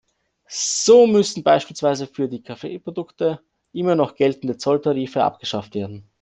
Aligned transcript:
So 0.47 1.05
müssen 1.05 1.43
beispielsweise 1.43 2.07
die 2.07 2.07
für 2.15 2.41
Kaffeeprodukte 2.41 3.39
immer 3.71 3.93
noch 3.93 4.15
geltenden 4.15 4.57
Zolltarife 4.57 5.23
abgeschafft 5.23 5.75
werden. 5.75 6.09